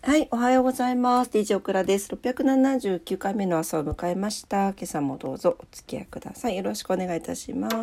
[0.00, 1.30] はい、おはようございます。
[1.32, 2.08] DJ オクラです。
[2.14, 4.68] 679回目の朝を迎えました。
[4.68, 6.56] 今朝もどうぞお付き合いください。
[6.56, 7.76] よろしくお願いいたします。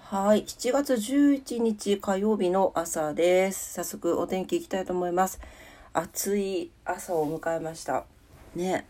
[0.00, 3.74] はい、7月11日火曜日の朝です。
[3.74, 5.38] 早速お天気いきたいと思います。
[5.92, 8.06] 暑い朝を迎えました。
[8.54, 8.86] ね。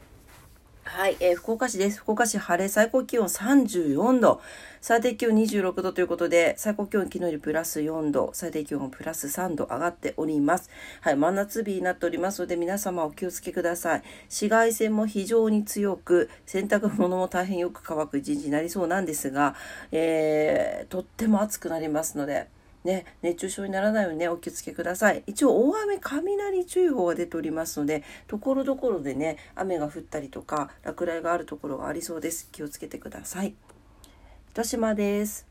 [0.88, 1.98] はい、えー、福岡市です。
[1.98, 4.40] 福岡市晴れ、最高気温34度、
[4.80, 10.70] 最低気温26度ということで、最高気温昨日よりプラス4度、最低気温もプラス3度上がっております。
[11.00, 14.02] はい、真夏日になっておりますので、皆様お気をつけください。
[14.28, 19.56] 紫外線も非常に強く、洗濯物も大変よく乾く一日になりそうなんですが、
[19.90, 22.46] えー、とっても暑くなりますので、
[22.86, 25.22] ね、熱中症にならないようにね、お気をつけください。
[25.26, 32.48] 一応、大雨雷注意報が出ておりますので、ところどころでね、雨が降ったりとか、落雷があるところがありそうです。
[32.50, 33.54] 気をつけてください。
[34.52, 35.46] 糸島です。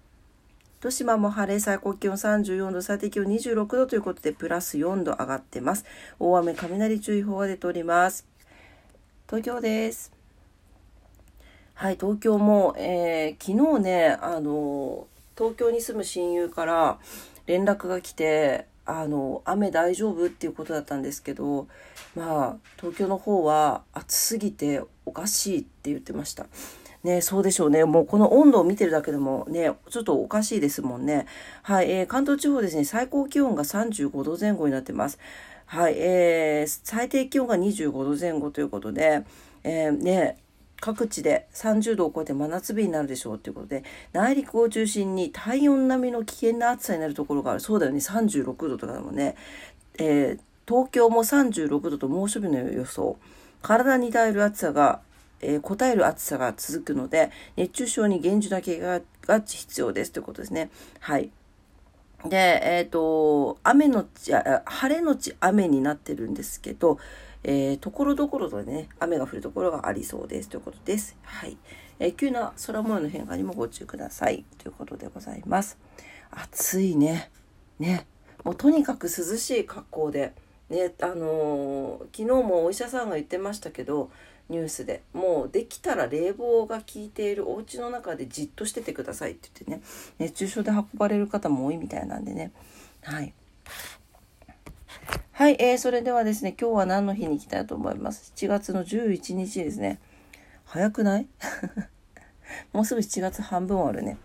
[0.79, 5.85] 糸島も晴れ、最高気温34度、最低気温26度ということで、プラス4度上がってます。
[6.19, 8.25] 大雨雷注意報が出ております。
[9.27, 10.15] 東京です。
[11.73, 15.07] はい、東京も、えー、昨日ね、あの
[15.37, 16.99] 東京に住む親友から
[17.45, 20.27] 連絡が来てあの雨大丈夫？
[20.27, 21.67] っていうことだったんですけど
[22.15, 26.45] まあ東京の方は暑すぎておかしいって言ってました。
[27.03, 27.85] ね、そうでしょうね。
[27.85, 31.27] もうこの温度を見てるだけでもね、ちょっとおかしいですもんね。
[31.61, 35.19] はい、えー、関東地方ですね、最高気温が35度前後になってます。
[35.67, 39.23] はい、えー、最低気温が25度前後ということで、
[39.63, 40.39] えー、ね、
[40.85, 43.83] 各地で30度を超えて真夏日になるでしょうということで
[44.13, 47.59] 内陸を中心に体温並みの危険な暑さになるところがある。
[47.59, 47.97] そうだよね。
[47.97, 49.35] 36度とかでもね、
[49.97, 53.17] えー、東京も36度と猛暑日の予想。
[53.63, 54.99] 体に耐える暑さが、
[55.41, 60.69] えー、応える暑さが続くので熱中症に厳重な警戒が必要ですということですね。
[60.99, 61.31] はい。
[62.29, 66.99] でえっ、ー、と雨のち晴れのち雨になってるんですけど
[67.47, 71.15] えー、ところどころでね、雨が降るところがありそうですということです。
[71.21, 71.57] はい。
[71.99, 75.77] えー、急な空模様の変化にもご注意くださいということでございます。
[76.31, 77.29] 暑いね。
[77.77, 78.07] ね。
[78.43, 80.33] もうとにかく涼しい格好で、
[80.69, 84.09] ね、あのー、昨日もお医者さんが言ってましたけど、
[84.49, 89.87] ニュースでもうできたら冷房が効いているお家の中でじっとしててくださいって言ってね
[90.19, 92.51] 熱中症で運ばれる方も多いみたいなんでね
[93.01, 93.33] はい
[95.37, 99.99] はい、えー、それではですね、今日は何の日に行きたいと思います？7月の11日ですね。
[100.63, 101.27] 早くない？
[102.71, 104.15] もうすぐ7月半分終わるね。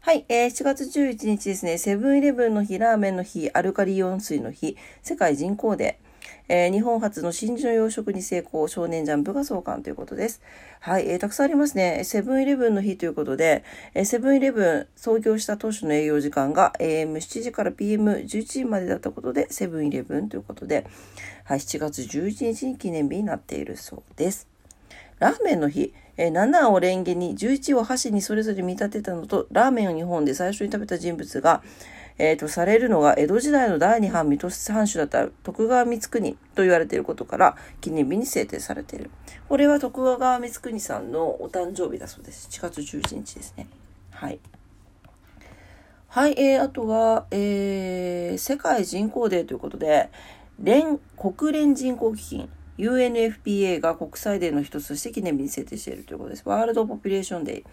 [0.00, 6.09] はい、えー、7月11日ですね、セブンイレブンの日、ラーメンの日、アルカリイオン水の日、世界人口デー。
[6.48, 10.42] えー、日本初の真珠の養殖に成功、少年ジャンプが創刊ということです。
[10.80, 12.02] はい、えー、たくさんありますね。
[12.04, 13.64] セブンイレブンの日ということで、
[13.94, 20.86] えー、セブンイレブン創業した当初の営業時間が AM7 時から PM11 時までだったことで、セブンイレブンということで、
[21.44, 24.48] はい、7月11日に記念日になっているそうです。
[25.20, 31.62] ラーメンの日、えー、7をレンゲに11を箸にそれぞれ見立てたのと、ラーメンを日本で最初に食べた人物が、
[32.20, 39.10] えー、とされるのが江戸時代の第二版水戸藩主だった徳川光圀と言われていることから記念日に制定されている。
[39.48, 42.48] これは徳川光圀さんのお誕生日だそうです。
[42.50, 43.68] 7月11日ですね。
[44.10, 44.38] はい。
[46.08, 50.10] はい、えー、あとは、えー、世界人口デーということで、
[50.58, 52.48] 連、国連人口基金、
[52.78, 56.42] UNFPA が国際デーの一つとして記念日に制定しているということです。
[56.44, 57.64] World Population Day。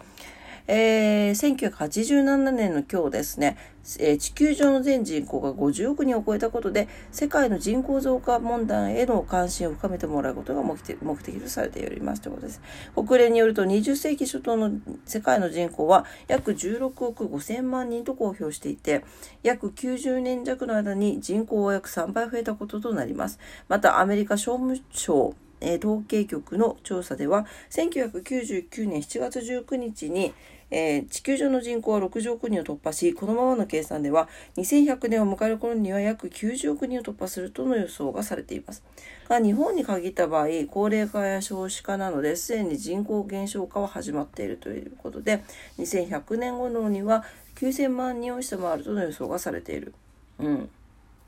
[0.70, 3.56] えー、1987年の今日ですね、
[4.00, 12.60] えー、地球上の全人口が50億人を超えたことで、世界の人口増加問題への関心を深めてもらうことが目的目的とされておりますということです。
[12.94, 14.72] 国連によると20世紀初頭の
[15.06, 19.06] 世界の人口は約16億5000万人と公表していて、
[19.42, 23.38] 約90年弱の間に人口は約3倍増えたこととなります。
[23.68, 30.34] また、アメリカ商務省、統計局の調査では1999年7月19日に、
[30.70, 38.82] えー、地球上の人口は60億人を突破しこのままの計算では2100年を迎える頃には約90億人を突破するとの予想がされています
[39.28, 45.42] が日本に限った場合高齢化や少子化なのですでに人口減少化は始まっているということで
[45.78, 47.24] 2100年頃には
[47.56, 49.92] 9000万人を下回るとの予想がされている。
[50.38, 50.70] うん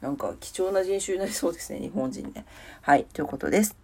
[0.00, 2.47] なんか貴重な人種になりそうですね、日本人ね。
[2.81, 3.76] はい、ということです。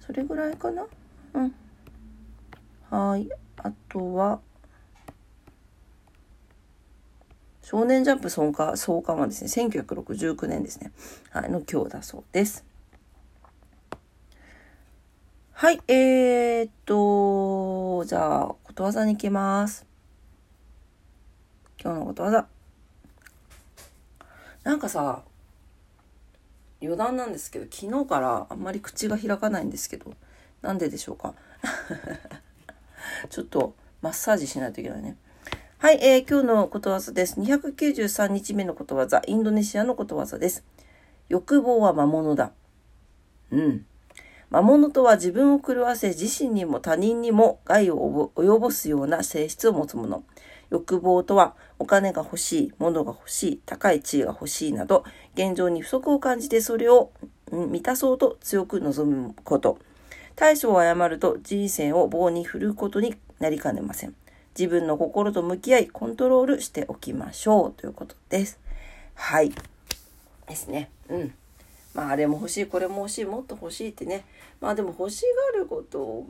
[0.00, 0.86] それぐらいかな？
[1.34, 1.54] うん。
[2.90, 3.28] はい。
[3.56, 4.40] あとは、
[7.62, 10.92] 少年ジャンプ創刊創刊はですね、1969年ですね。
[11.30, 12.64] はい、の今日だそうです。
[15.50, 19.84] はい、えー、っと、じゃあ、ことわざに行きます。
[21.82, 22.46] 今日のことわざ。
[24.62, 25.22] なんかさ、
[26.80, 30.12] 余談なんですけど、昨日からあんまり口が開かないんですけど、
[30.62, 31.34] なんででしょうか？
[33.30, 35.16] ちょっとマッサージしないといけないね。
[35.78, 37.38] はい、えー、今日のことわざです。
[37.40, 40.64] 293日目のことわざ、インドネシアのことわざです。
[41.28, 42.52] 欲望は魔物だ。
[43.50, 43.86] うん。
[44.48, 50.24] 魔物とは自分を狂わせ自身にも他人にも害を及ぼすような性質を持つもの。
[50.70, 55.04] 欲望とはお金が欲しい、物が欲しい、高い地位が欲しいなど、
[55.34, 57.10] 現状に不足を感じてそれを
[57.52, 59.78] 満たそうと強く望むこと。
[60.36, 64.14] 対処を誤ると人生を棒に振ることになりかねません。
[64.58, 68.58] 自分の心と向き合い、コントロールしておきましょうということです。
[69.14, 69.52] はい。
[70.48, 70.90] ですね。
[71.08, 71.34] うん。
[71.94, 74.24] まあ、あれも欲しい、これも欲しい、もっと欲しいってね。
[74.60, 76.24] まあでも欲しがること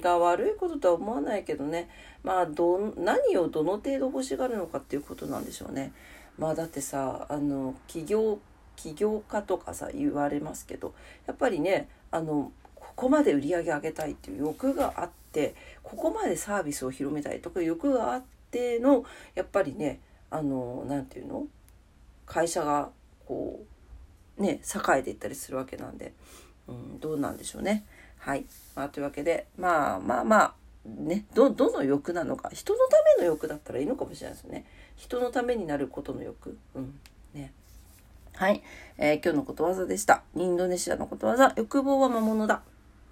[0.00, 1.88] が悪いこととは思わないけどね。
[2.22, 5.92] まあど、何をどの程度欲しがるのかっていうことなんでしょうね。
[6.38, 8.38] まあだってさ、あの、企業、
[8.74, 10.94] 起業家とかさ、言われますけど、
[11.26, 12.52] やっぱりね、あの、
[12.96, 19.04] ここまで売り上げ上げたいっていう欲があってここまでサービスを広めたいとか欲があっての
[19.34, 20.00] やっぱりね
[20.30, 21.46] あの何て言うの？
[22.24, 22.90] 会社が
[23.26, 23.60] こ
[24.38, 26.14] うね栄えていったりするわけなんで、
[26.66, 27.84] うん、どうなんでしょうね。
[28.18, 30.54] はい、まあ、というわけでまあまあまあ
[30.84, 34.64] ねどどの欲なのか人のための欲だったらいいのかもしれないですよね。
[34.96, 36.56] 人のためになることの欲。
[36.74, 36.98] うん
[37.34, 37.52] ね
[38.32, 38.62] はい、
[38.98, 40.22] えー、今日のことわざでした。
[40.34, 42.62] インドネシアのことわざ、欲望は魔物だ。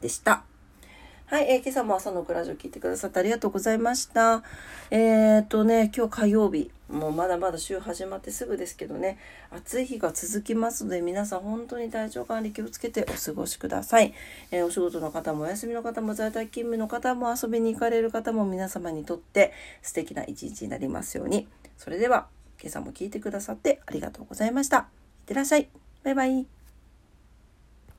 [0.00, 0.44] でした。
[1.26, 4.42] はい、えー、今朝も朝のクラジオ聞いてくださってありがとうございました。
[4.90, 9.18] えっ、とね、今日火曜日、もうまだまだ週始まってすぐですけどね、
[9.50, 14.12] 暑い日が続きますので、皆さん本当に体調管理気をつけてお過ごしください。
[14.50, 19.52] えー、お仕事の方もお休みの方も在宅勤務の方も遊びに行かれる方も皆様にとって
[19.82, 21.48] 素敵な一日になりますように。
[21.78, 22.28] それでは、
[22.60, 24.76] 今朝も聞いてくださってありがとうございました。
[24.76, 24.84] いっ
[25.26, 25.68] てらっしゃい。
[26.02, 26.63] バイバイ。